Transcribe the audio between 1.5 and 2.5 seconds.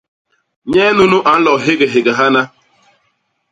héghék hana!